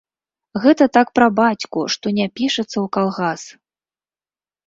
[0.61, 3.41] Гэта так пра бацьку, што не пішацца ў калгас.